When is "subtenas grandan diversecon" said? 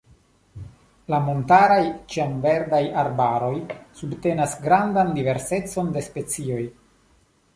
4.01-5.95